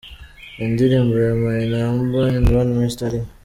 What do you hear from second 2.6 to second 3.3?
ya Mister D:.